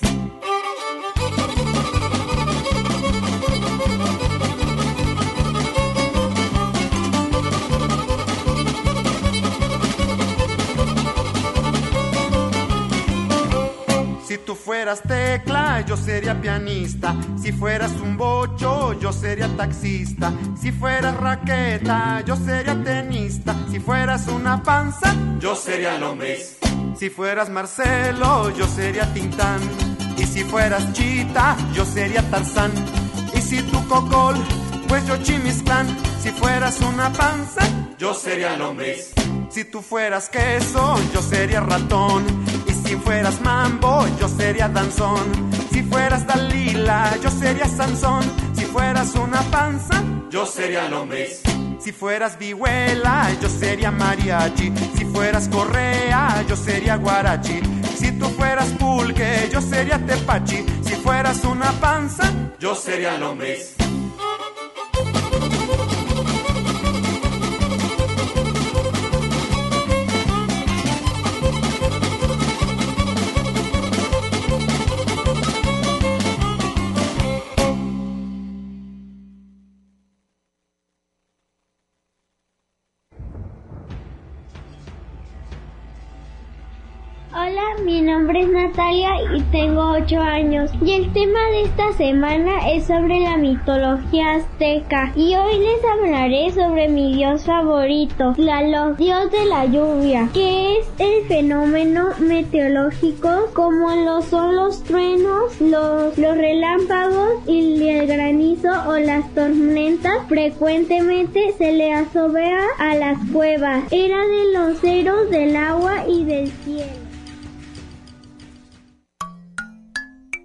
[14.34, 17.14] Si tú fueras tecla, yo sería pianista.
[17.40, 20.32] Si fueras un bocho, yo sería taxista.
[20.60, 23.54] Si fueras raqueta, yo sería tenista.
[23.70, 26.56] Si fueras una panza, yo sería lombriz.
[26.98, 29.60] Si fueras Marcelo, yo sería Tintán.
[30.16, 32.72] Y si fueras Chita, yo sería Tarzán.
[33.36, 34.34] Y si tú cocol,
[34.88, 35.86] pues yo chimiscán.
[36.20, 37.62] Si fueras una panza,
[37.98, 39.12] yo sería lombriz.
[39.48, 42.43] Si tú fueras queso, yo sería ratón.
[42.84, 45.50] Si fueras mambo, yo sería danzón.
[45.72, 48.22] Si fueras Dalila, yo sería Sansón.
[48.54, 51.42] Si fueras una panza, yo sería lombriz.
[51.80, 54.72] Si fueras vihuela, yo sería mariachi.
[54.96, 57.60] Si fueras correa, yo sería guarachi.
[57.96, 60.64] Si tú fueras pulque, yo sería tepachi.
[60.82, 63.74] Si fueras una panza, yo sería lombriz.
[88.14, 90.70] Nombre es Natalia y tengo 8 años.
[90.80, 95.12] Y el tema de esta semana es sobre la mitología azteca.
[95.16, 100.86] Y hoy les hablaré sobre mi dios favorito, Tlaloc, dios de la lluvia, que es
[100.98, 108.96] el fenómeno meteorológico como lo son los truenos, los, los relámpagos y el granizo o
[108.96, 110.24] las tormentas.
[110.28, 113.82] Frecuentemente se le asobea a las cuevas.
[113.90, 117.03] Era de los ceros del agua y del cielo.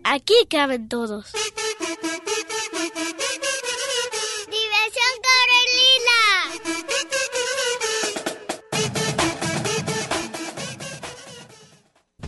[0.03, 1.31] Aquí caben todos.
[4.47, 6.21] Diversión Corelila.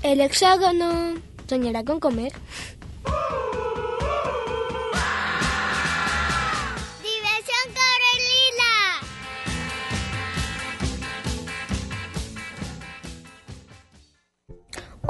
[0.03, 2.33] El hexágono soñará con comer.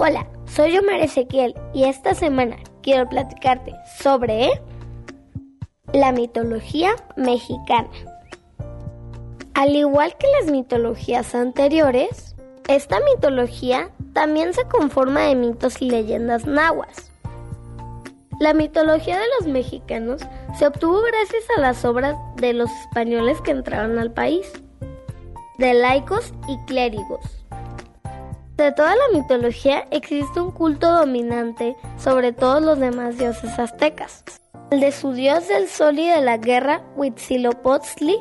[0.03, 0.27] Hola,
[0.61, 4.47] soy Omar Ezequiel y esta semana quiero platicarte sobre
[5.91, 7.89] la mitología mexicana.
[9.55, 12.35] Al igual que las mitologías anteriores,
[12.67, 17.11] esta mitología también se conforma de mitos y leyendas nahuas.
[18.39, 20.21] La mitología de los mexicanos
[20.59, 24.45] se obtuvo gracias a las obras de los españoles que entraron al país,
[25.57, 27.40] de laicos y clérigos.
[28.61, 34.23] De toda la mitología existe un culto dominante sobre todos los demás dioses aztecas.
[34.69, 38.19] El de su dios del sol y de la guerra, Huitzilopochtli,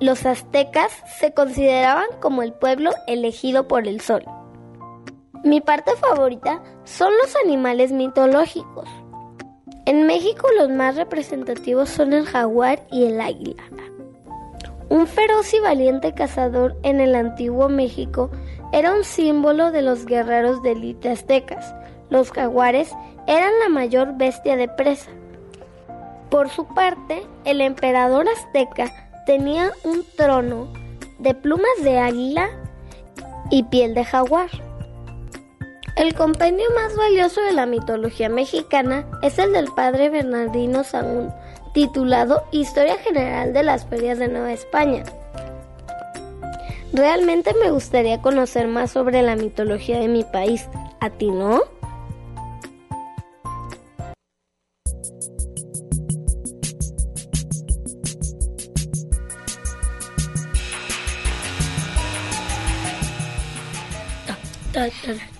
[0.00, 0.90] los aztecas
[1.20, 4.24] se consideraban como el pueblo elegido por el sol.
[5.44, 8.88] Mi parte favorita son los animales mitológicos.
[9.84, 13.64] En México los más representativos son el jaguar y el águila.
[14.90, 18.30] Un feroz y valiente cazador en el antiguo México
[18.72, 21.74] era un símbolo de los guerreros de élite aztecas.
[22.08, 22.90] Los jaguares
[23.26, 25.10] eran la mayor bestia de presa.
[26.30, 28.90] Por su parte, el emperador azteca
[29.26, 30.72] tenía un trono
[31.18, 32.48] de plumas de águila
[33.50, 34.48] y piel de jaguar.
[35.96, 41.32] El compendio más valioso de la mitología mexicana es el del padre Bernardino Sahagún,
[41.72, 45.04] titulado Historia General de las Ferias de Nueva España.
[46.92, 50.68] Realmente me gustaría conocer más sobre la mitología de mi país.
[51.00, 51.62] ¿A ti no?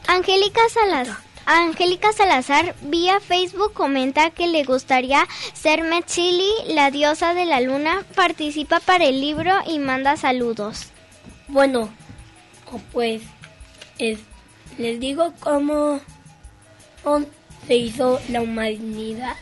[0.09, 1.28] Angélica Salazar.
[1.51, 8.05] Angélica Salazar vía Facebook comenta que le gustaría ser Metzili, la diosa de la luna.
[8.15, 10.89] Participa para el libro y manda saludos.
[11.47, 11.89] Bueno,
[12.93, 13.23] pues
[13.97, 16.03] les digo cómo
[17.67, 19.37] se hizo la humanidad.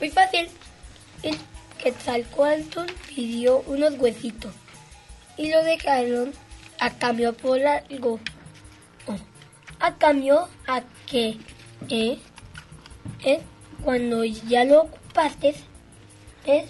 [0.00, 0.48] Muy fácil.
[1.22, 1.38] El
[1.78, 4.52] Quetzalcoatl pidió unos huesitos
[5.36, 6.32] y lo dejaron
[6.80, 8.18] a cambio por algo
[9.80, 11.38] a cambio a que
[11.88, 12.18] eh,
[13.24, 13.40] eh,
[13.82, 15.54] cuando ya lo ocupaste
[16.46, 16.66] eh,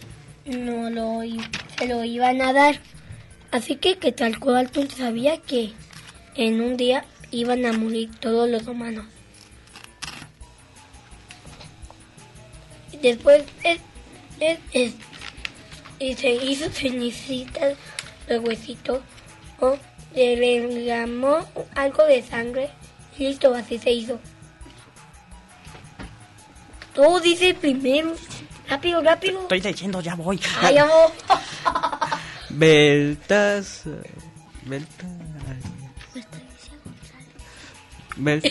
[0.47, 1.21] no lo
[1.79, 2.81] se lo iban a dar.
[3.51, 5.73] Así que que tal cual tú sabía que
[6.37, 9.07] en un día iban a morir todos los humanos.
[13.03, 13.81] Después es,
[14.73, 14.95] es,
[15.99, 17.77] y se hizo cenicitas
[18.29, 19.01] los huesitos
[19.59, 19.77] o
[20.15, 22.71] le reglamó algo de sangre
[23.21, 24.19] Listo, así se hizo.
[26.95, 28.15] Todo dice primero.
[28.67, 29.43] Rápido, rápido.
[29.43, 30.41] Estoy leyendo, ya voy.
[30.63, 31.13] Ah, ya voy.
[32.51, 33.83] Beltas.
[34.65, 35.07] Beltas.
[38.17, 38.43] Bel,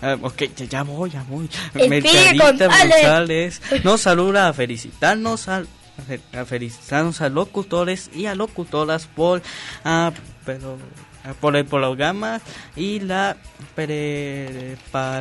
[0.00, 1.48] ah, ok, ya voy, ya voy.
[1.74, 5.68] Mercadita González nos saluda a felicitarnos al
[6.32, 9.42] a felicitarnos a locutores y a locutoras por
[9.84, 10.12] ah,
[10.44, 10.78] pero
[11.40, 12.40] por el programa
[12.76, 13.36] y la
[13.74, 15.14] preparación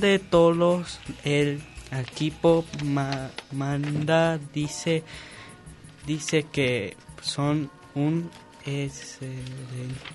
[0.00, 1.62] de todos el
[1.92, 2.64] equipo
[3.52, 5.02] manda dice
[6.06, 8.30] dice que son un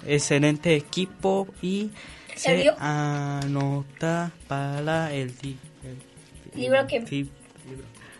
[0.05, 1.91] excelente, equipo y
[2.36, 5.34] se anota para el,
[6.55, 7.28] libro que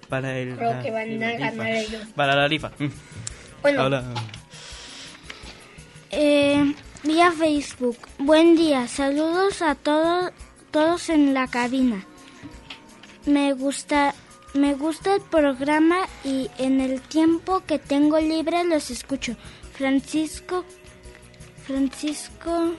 [0.10, 2.02] para el creo que van a ganar ellos.
[2.16, 2.72] Para la rifa
[3.64, 4.02] bueno.
[6.12, 6.53] Eh,
[7.04, 7.98] vía Facebook.
[8.18, 10.32] Buen día, saludos a todos
[10.72, 12.06] todos en la cabina.
[13.26, 14.16] Me gusta
[14.54, 19.36] me gusta el programa y en el tiempo que tengo libre los escucho.
[19.74, 20.64] Francisco
[21.66, 22.74] Francisco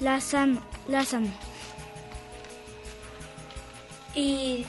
[0.00, 1.30] Lázano, Lázano.
[4.14, 4.66] Y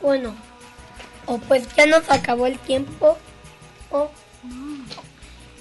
[0.00, 0.34] bueno,
[1.26, 3.18] o pues ya nos acabó el tiempo.
[3.90, 4.10] O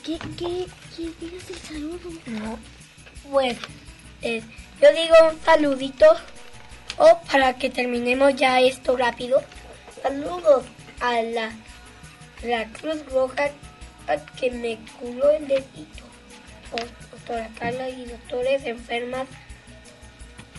[0.08, 2.10] ¿Qué, qué, qué digas el saludo?
[2.28, 2.58] No,
[3.30, 3.58] pues
[4.22, 4.42] eh,
[4.82, 6.06] yo digo un saludito
[6.98, 9.44] o para que terminemos ya esto rápido.
[10.02, 10.64] Saludos
[11.02, 11.52] a la,
[12.42, 13.50] la Cruz Roja
[14.40, 16.06] que me curó el dedito.
[16.72, 16.78] O,
[17.12, 19.28] doctora Carla y doctores enfermas,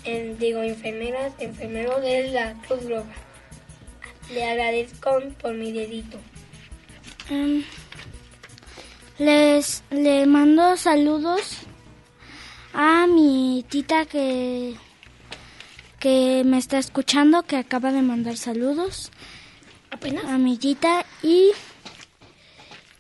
[0.05, 3.15] en, digo enfermeras, enfermeros de la Cruz Roja.
[4.31, 6.19] Le agradezco por mi dedito.
[7.31, 7.65] Um.
[9.19, 11.59] Les le mando saludos
[12.73, 14.77] a mi tita que
[15.99, 19.11] que me está escuchando, que acaba de mandar saludos.
[19.91, 20.25] ¿Apenas?
[20.27, 21.51] A mi tita y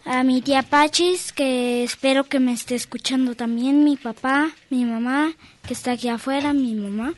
[0.05, 5.35] a mi tía Pachis, que espero que me esté escuchando también, mi papá, mi mamá,
[5.67, 7.15] que está aquí afuera, mi mamá,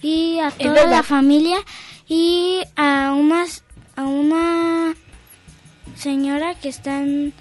[0.00, 1.58] y a toda la familia,
[2.08, 3.62] y a unas,
[3.96, 4.94] a una
[5.94, 7.34] señora que está en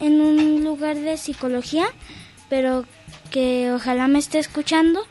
[0.00, 1.86] en un lugar de psicología,
[2.48, 2.84] pero
[3.30, 5.06] que ojalá me esté escuchando.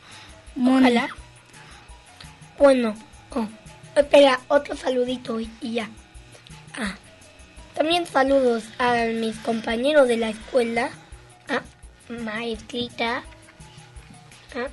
[0.60, 1.08] Ojalá.
[2.58, 2.94] Bueno,
[3.30, 3.46] oh,
[3.96, 5.88] espera, otro saludito y, ya.
[6.76, 6.94] Ah,
[7.74, 10.90] también saludos a mis compañeros de la escuela,
[11.48, 11.62] a
[12.12, 13.24] maestrita.
[14.54, 14.68] Ah,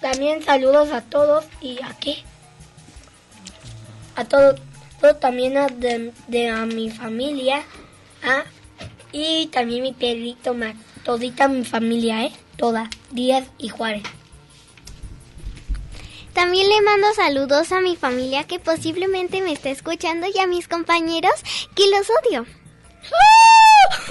[0.00, 2.16] también saludos a todos y a qué?
[4.16, 4.60] A todos,
[5.20, 7.64] también a, de a mi familia
[8.26, 8.44] Ah,
[9.12, 10.74] y también mi perrito más.
[11.04, 12.32] Todita mi familia, ¿eh?
[12.56, 12.90] Toda.
[13.12, 14.02] Díaz y Juárez.
[16.32, 20.68] También le mando saludos a mi familia que posiblemente me está escuchando y a mis
[20.68, 21.32] compañeros
[21.74, 22.44] que los odio.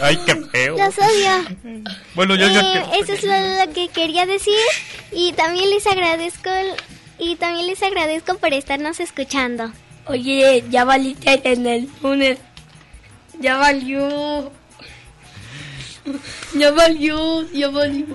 [0.02, 0.78] Ay, qué feo.
[0.78, 1.84] Los odio.
[2.16, 4.56] Bueno, yo ya eh, Eso es lo, que quería decir
[5.12, 6.50] y también les agradezco
[7.20, 9.72] y también les agradezco por estarnos escuchando.
[10.08, 12.40] Oye, ya valiste en el lunes.
[13.40, 14.52] Ya valió.
[16.54, 18.06] Ya valió, ya valió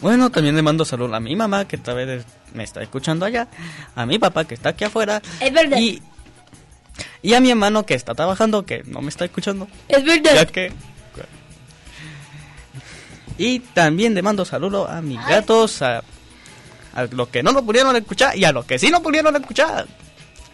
[0.00, 2.24] Bueno, también le mando saludos a mi mamá, que esta vez
[2.54, 3.48] me está escuchando allá,
[3.94, 5.20] a mi papá, que está aquí afuera.
[5.40, 5.78] Es verdad.
[5.78, 6.00] Y,
[7.22, 9.68] y a mi hermano, que está trabajando, que no me está escuchando.
[9.88, 10.34] Es verdad.
[10.34, 10.72] Ya que...
[13.36, 16.04] Y también le mando saludos a mis gatos, a,
[16.94, 19.86] a los que no lo pudieron escuchar y a los que sí lo pudieron escuchar.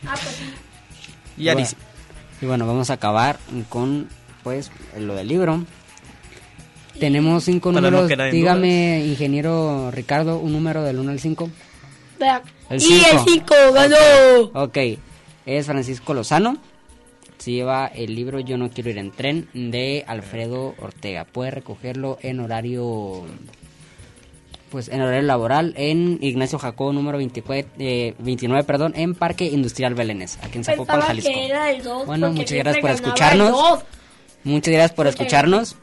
[0.07, 0.66] Ah, pues
[1.37, 4.09] y bueno, vamos a acabar con
[4.43, 5.64] pues lo del libro.
[6.99, 8.32] Tenemos cinco Para números.
[8.32, 11.51] Dígame, ingeniero Ricardo, un número del 1 al 5.
[12.18, 12.43] Vea.
[12.70, 13.55] El y el cinco.
[13.55, 13.97] 5 ganó.
[14.55, 14.78] Ok,
[15.45, 16.57] es Francisco Lozano.
[17.39, 21.24] Se lleva el libro Yo no quiero ir en tren de Alfredo Ortega.
[21.24, 23.24] Puede recogerlo en horario
[24.71, 29.95] pues en horario laboral en Ignacio Jacobo número 24, eh, 29, perdón, en Parque Industrial
[29.95, 31.31] Belénes, aquí en Zapopan, Jalisco.
[31.31, 32.07] que era el 2.
[32.07, 33.85] Bueno, muchas gracias por escucharnos.
[34.45, 35.77] Muchas gracias por escucharnos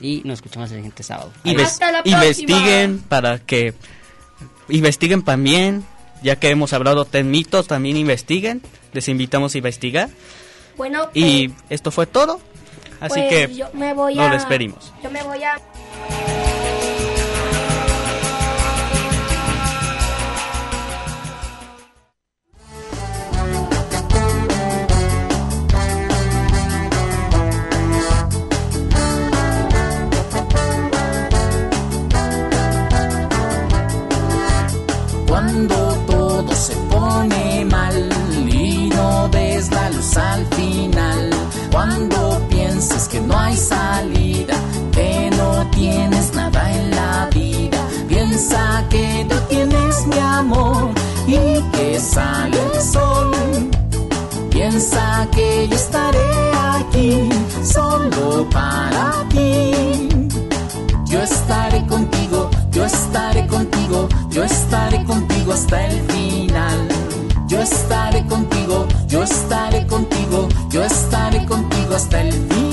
[0.00, 1.32] y nos escuchamos el siguiente sábado.
[1.44, 3.74] Inves- Hasta la investiguen para que
[4.68, 5.84] investiguen también
[6.22, 10.08] ya que hemos hablado de mitos también investiguen les invitamos a investigar
[10.76, 12.40] Bueno, y pues, esto fue todo
[13.00, 14.34] así pues que yo me voy nos a...
[14.34, 15.56] despedimos Yo me voy a...
[35.44, 35.74] Cuando
[36.06, 38.08] todo se pone mal
[38.48, 41.30] y no ves la luz al final.
[41.72, 44.54] Cuando piensas que no hay salida,
[44.92, 47.78] que no tienes nada en la vida.
[48.08, 50.90] Piensa que tú tienes mi amor
[51.26, 53.32] y que sale el sol.
[54.48, 57.28] Piensa que yo estaré aquí
[57.64, 60.21] solo para ti.
[61.22, 66.88] Yo estaré contigo, yo estaré contigo, yo estaré contigo hasta el final.
[67.46, 72.71] Yo estaré contigo, yo estaré contigo, yo estaré contigo hasta el final.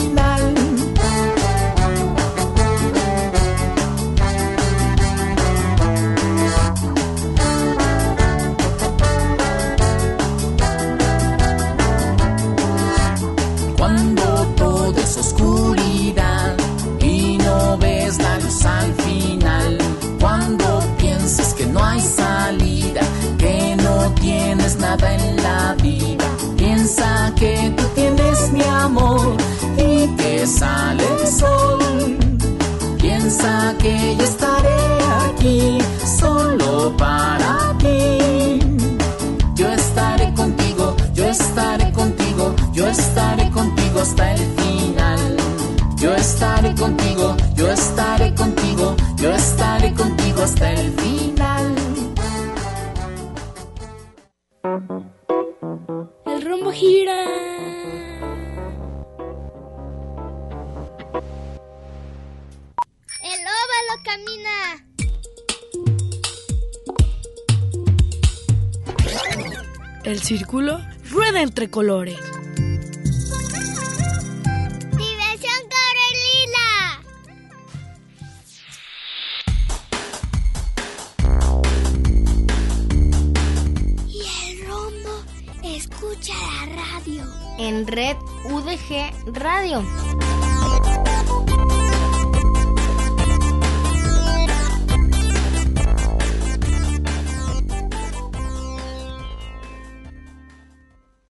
[71.80, 72.28] Colores.